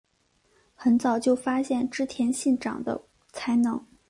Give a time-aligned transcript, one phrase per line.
[0.73, 2.99] 很早就发现织田信长的
[3.33, 3.85] 才能。